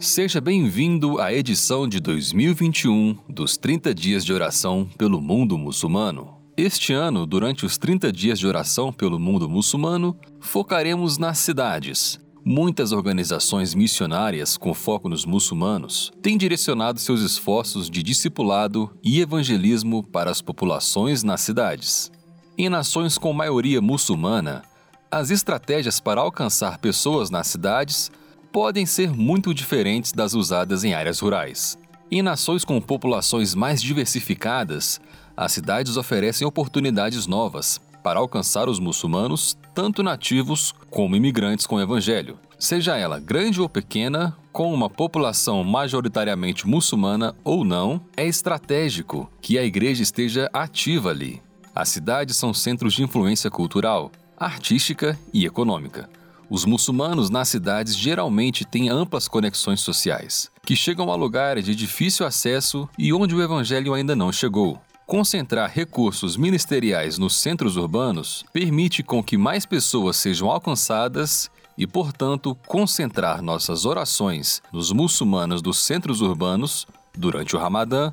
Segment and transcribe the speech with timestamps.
[0.00, 6.36] Seja bem-vindo à edição de 2021 dos 30 Dias de Oração pelo Mundo Muçulmano.
[6.56, 12.20] Este ano, durante os 30 dias de oração pelo mundo muçulmano, focaremos nas cidades.
[12.44, 20.04] Muitas organizações missionárias com foco nos muçulmanos têm direcionado seus esforços de discipulado e evangelismo
[20.04, 22.12] para as populações nas cidades.
[22.56, 24.62] Em nações com maioria muçulmana,
[25.10, 28.12] as estratégias para alcançar pessoas nas cidades
[28.52, 31.78] podem ser muito diferentes das usadas em áreas rurais.
[32.10, 35.00] Em nações com populações mais diversificadas,
[35.36, 41.80] as cidades oferecem oportunidades novas para alcançar os muçulmanos, tanto nativos como imigrantes com o
[41.80, 49.30] evangelho, seja ela grande ou pequena, com uma população majoritariamente muçulmana ou não, é estratégico
[49.40, 51.40] que a igreja esteja ativa ali.
[51.74, 56.08] As cidades são centros de influência cultural, artística e econômica.
[56.50, 62.24] Os muçulmanos nas cidades geralmente têm amplas conexões sociais, que chegam a lugares de difícil
[62.24, 64.80] acesso e onde o evangelho ainda não chegou.
[65.06, 72.54] Concentrar recursos ministeriais nos centros urbanos permite com que mais pessoas sejam alcançadas e, portanto,
[72.66, 78.10] concentrar nossas orações nos muçulmanos dos centros urbanos durante o Ramadã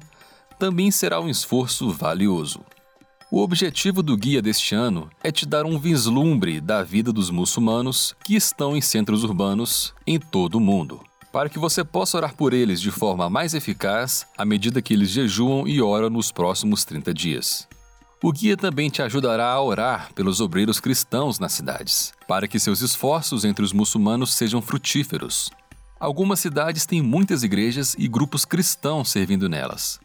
[0.59, 2.59] também será um esforço valioso.
[3.31, 8.15] O objetivo do guia deste ano é te dar um vislumbre da vida dos muçulmanos
[8.23, 11.01] que estão em centros urbanos em todo o mundo,
[11.33, 15.09] para que você possa orar por eles de forma mais eficaz à medida que eles
[15.09, 17.67] jejuam e oram nos próximos 30 dias.
[18.21, 22.81] O guia também te ajudará a orar pelos obreiros cristãos nas cidades, para que seus
[22.81, 25.49] esforços entre os muçulmanos sejam frutíferos.
[25.99, 29.99] Algumas cidades têm muitas igrejas e grupos cristãos servindo nelas,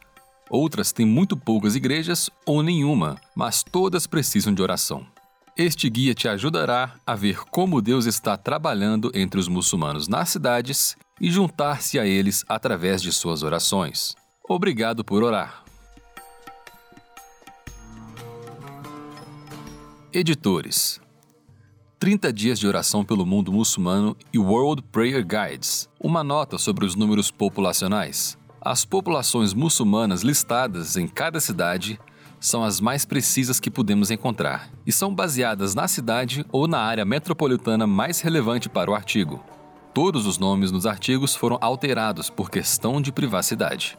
[0.50, 5.06] Outras têm muito poucas igrejas ou nenhuma, mas todas precisam de oração.
[5.56, 10.96] Este guia te ajudará a ver como Deus está trabalhando entre os muçulmanos nas cidades
[11.20, 14.16] e juntar-se a eles através de suas orações.
[14.48, 15.62] Obrigado por orar.
[20.12, 21.00] Editores
[22.00, 26.96] 30 dias de oração pelo mundo muçulmano e World Prayer Guides, uma nota sobre os
[26.96, 28.39] números populacionais.
[28.62, 31.98] As populações muçulmanas listadas em cada cidade
[32.38, 37.04] são as mais precisas que podemos encontrar e são baseadas na cidade ou na área
[37.06, 39.42] metropolitana mais relevante para o artigo.
[39.94, 43.98] Todos os nomes nos artigos foram alterados por questão de privacidade.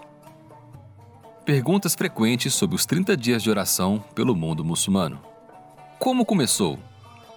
[1.44, 5.20] Perguntas frequentes sobre os 30 dias de oração pelo mundo muçulmano.
[5.98, 6.78] Como começou?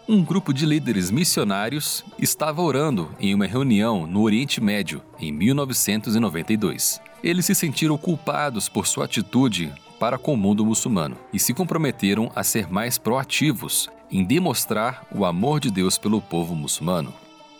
[0.07, 7.01] Um grupo de líderes missionários estava orando em uma reunião no Oriente Médio em 1992
[7.25, 12.31] eles se sentiram culpados por sua atitude para com o mundo muçulmano e se comprometeram
[12.37, 17.15] a ser mais proativos em demonstrar o amor de Deus pelo povo muçulmano.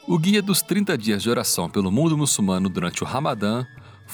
[0.07, 3.65] O guia dos 30 dias de oração pelo mundo muçulmano durante o Ramadã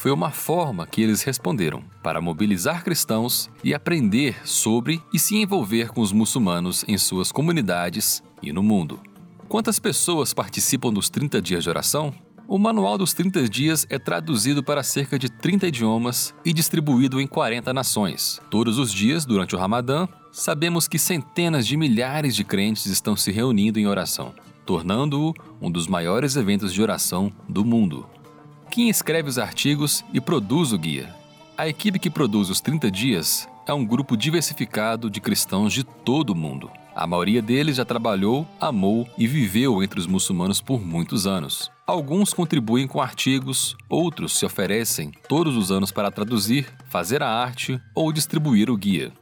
[0.00, 5.90] foi uma forma que eles responderam para mobilizar cristãos e aprender sobre e se envolver
[5.90, 8.98] com os muçulmanos em suas comunidades e no mundo.
[9.46, 12.14] Quantas pessoas participam dos 30 dias de oração?
[12.48, 17.26] O Manual dos 30 Dias é traduzido para cerca de 30 idiomas e distribuído em
[17.26, 18.40] 40 nações.
[18.48, 23.30] Todos os dias, durante o Ramadã, sabemos que centenas de milhares de crentes estão se
[23.30, 24.34] reunindo em oração,
[24.64, 28.08] tornando-o um dos maiores eventos de oração do mundo.
[28.70, 31.12] Quem escreve os artigos e produz o guia?
[31.58, 36.30] A equipe que produz os 30 Dias é um grupo diversificado de cristãos de todo
[36.30, 36.70] o mundo.
[36.94, 41.68] A maioria deles já trabalhou, amou e viveu entre os muçulmanos por muitos anos.
[41.84, 47.80] Alguns contribuem com artigos, outros se oferecem todos os anos para traduzir, fazer a arte
[47.92, 49.12] ou distribuir o guia.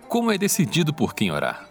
[0.07, 1.67] Como é decidido por quem orar?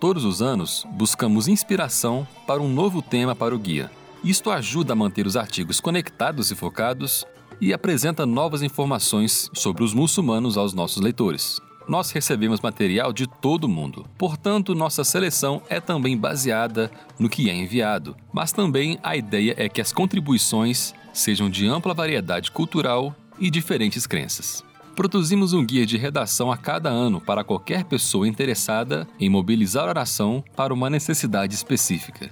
[0.00, 3.88] Todos os anos, buscamos inspiração para um novo tema para o guia.
[4.24, 7.24] Isto ajuda a manter os artigos conectados e focados
[7.60, 13.64] e apresenta novas informações sobre os muçulmanos aos nossos leitores nós recebemos material de todo
[13.64, 14.06] o mundo.
[14.16, 19.68] Portanto, nossa seleção é também baseada no que é enviado, mas também a ideia é
[19.68, 24.64] que as contribuições sejam de ampla variedade cultural e diferentes crenças.
[24.94, 30.44] Produzimos um guia de redação a cada ano para qualquer pessoa interessada em mobilizar oração
[30.54, 32.30] para uma necessidade específica.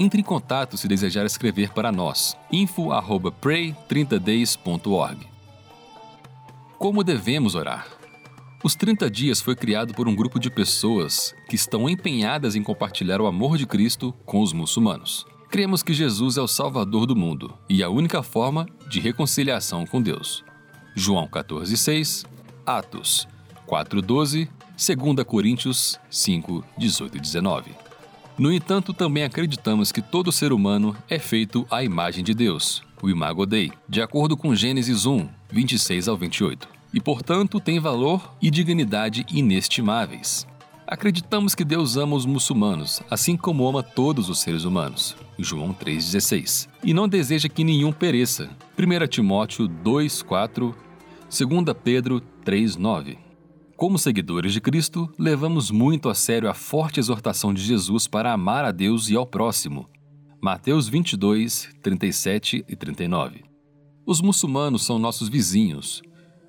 [0.00, 2.36] Entre em contato se desejar escrever para nós.
[2.52, 5.26] info@pray30days.org.
[6.78, 7.88] Como devemos orar?
[8.62, 13.20] Os 30 dias foi criado por um grupo de pessoas que estão empenhadas em compartilhar
[13.20, 15.26] o amor de Cristo com os muçulmanos.
[15.50, 20.00] Cremos que Jesus é o Salvador do mundo e a única forma de reconciliação com
[20.00, 20.44] Deus.
[20.94, 22.24] João 14,6,
[22.64, 23.26] Atos
[23.66, 27.87] 4,12, 2 Coríntios 5, 18 e 19.
[28.38, 33.10] No entanto, também acreditamos que todo ser humano é feito à imagem de Deus, o
[33.10, 38.48] Imago Dei, de acordo com Gênesis 1, 26 ao 28, e portanto tem valor e
[38.48, 40.46] dignidade inestimáveis.
[40.86, 45.16] Acreditamos que Deus ama os muçulmanos, assim como ama todos os seres humanos.
[45.36, 46.68] João 3,16.
[46.82, 48.48] E não deseja que nenhum pereça.
[48.78, 50.74] 1 Timóteo 2,4.
[51.28, 53.18] 2 Pedro 3,9.
[53.78, 58.64] Como seguidores de Cristo, levamos muito a sério a forte exortação de Jesus para amar
[58.64, 59.88] a Deus e ao próximo.
[60.42, 63.44] Mateus 22, 37 e 39.
[64.04, 66.02] Os muçulmanos são nossos vizinhos,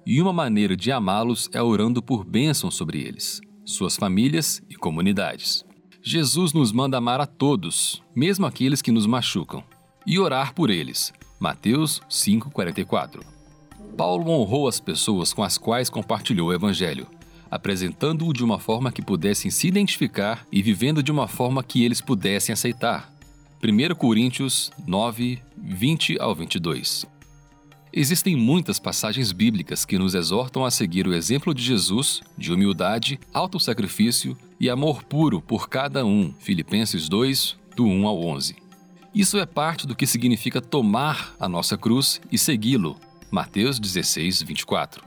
[0.07, 5.63] e uma maneira de amá-los é orando por bênção sobre eles suas famílias e comunidades.
[6.01, 9.63] Jesus nos manda amar a todos, mesmo aqueles que nos machucam,
[10.03, 11.13] e orar por eles.
[11.39, 13.38] Mateus 5:44.
[13.95, 17.07] Paulo honrou as pessoas com as quais compartilhou o evangelho,
[17.49, 22.01] apresentando-o de uma forma que pudessem se identificar e vivendo de uma forma que eles
[22.01, 23.11] pudessem aceitar.
[23.61, 27.05] 1 Coríntios 9, 20 ao 22.
[27.91, 33.19] Existem muitas passagens bíblicas que nos exortam a seguir o exemplo de Jesus, de humildade,
[33.33, 36.31] autossacrifício e amor puro por cada um.
[36.39, 38.55] Filipenses 2, do 1 ao 11.
[39.13, 42.95] Isso é parte do que significa tomar a nossa cruz e segui-lo.
[43.31, 45.03] Mateus 16, 24.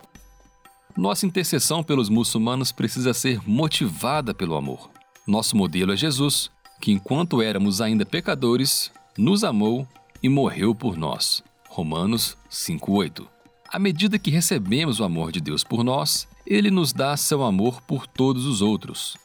[0.96, 4.90] Nossa intercessão pelos muçulmanos precisa ser motivada pelo amor.
[5.26, 9.86] Nosso modelo é Jesus, que enquanto éramos ainda pecadores, nos amou
[10.22, 11.42] e morreu por nós.
[11.68, 13.26] Romanos 5:8.
[13.68, 17.80] À medida que recebemos o amor de Deus por nós, ele nos dá seu amor
[17.82, 19.16] por todos os outros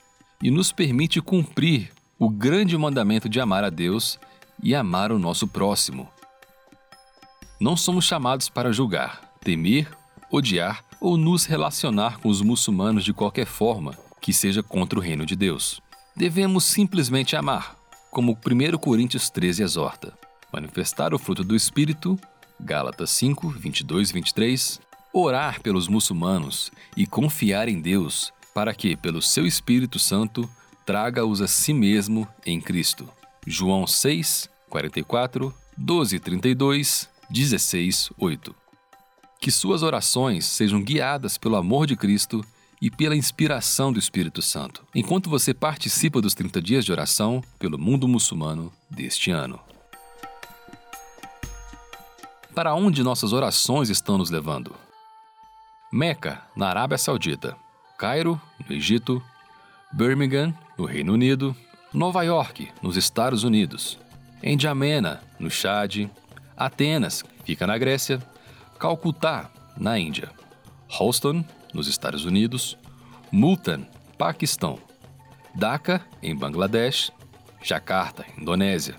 [0.42, 4.20] e nos permite cumprir o grande mandamento de amar a Deus
[4.64, 6.10] e amar o nosso próximo.
[7.60, 9.90] Não somos chamados para julgar, temer,
[10.32, 15.26] odiar ou nos relacionar com os muçulmanos de qualquer forma que seja contra o reino
[15.26, 15.82] de Deus.
[16.16, 17.76] Devemos simplesmente amar,
[18.12, 20.14] como 1 Coríntios 13 exorta,
[20.52, 22.20] manifestar o fruto do Espírito
[22.60, 24.82] Gálatas 5, 22 e 23,
[25.14, 30.50] orar pelos muçulmanos e confiar em Deus para que, pelo seu Espírito Santo,
[30.86, 33.08] traga-os a si mesmo em Cristo.
[33.46, 38.56] João 6, 44, 12, 32, 16, 8.
[39.40, 42.44] Que suas orações sejam guiadas pelo amor de Cristo
[42.82, 47.78] e pela inspiração do Espírito Santo, enquanto você participa dos 30 dias de oração pelo
[47.78, 49.60] mundo muçulmano deste ano
[52.58, 54.74] para onde nossas orações estão nos levando.
[55.94, 57.56] Meca, na Arábia Saudita,
[58.00, 59.22] Cairo, no Egito,
[59.94, 61.56] Birmingham, no Reino Unido,
[61.94, 64.00] Nova York, nos Estados Unidos,
[64.42, 66.10] N'Djamena, no Chad,
[66.58, 68.20] Atenas, fica na Grécia,
[68.80, 70.32] Calcutá, na Índia,
[71.00, 72.78] Houston, nos Estados Unidos,
[73.32, 73.86] Multan,
[74.18, 74.80] Paquistão,
[75.54, 77.12] Dhaka, em Bangladesh,
[77.62, 78.96] Jakarta, Indonésia,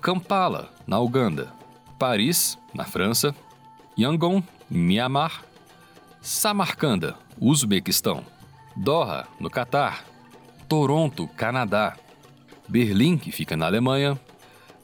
[0.00, 1.52] Kampala, na Uganda,
[1.98, 3.34] Paris, na França,
[3.98, 5.44] Yangon, Myanmar,
[6.20, 8.24] Samarcanda, Uzbequistão,
[8.76, 10.04] Doha, no Catar,
[10.68, 11.96] Toronto, Canadá,
[12.68, 14.18] Berlim, que fica na Alemanha,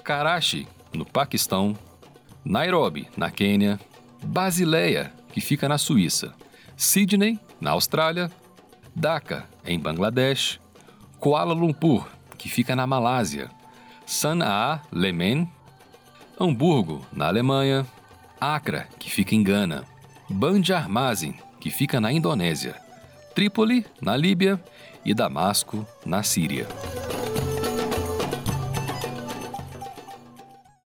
[0.02, 1.76] Karachi, no Paquistão,
[2.44, 3.80] Nairobi, na Quênia,
[4.22, 6.34] Basileia, que fica na Suíça,
[6.76, 8.30] Sydney, na Austrália,
[8.94, 10.60] Dhaka, em Bangladesh,
[11.18, 13.50] Kuala Lumpur, que fica na Malásia,
[14.06, 15.50] Sana'a, Yemen,
[16.38, 17.86] Hamburgo, na Alemanha,
[18.40, 19.84] Accra, que fica em Gana,
[20.28, 22.74] Bandar Masin, que fica na Indonésia,
[23.34, 24.62] Trípoli, na Líbia
[25.04, 26.68] e Damasco, na Síria.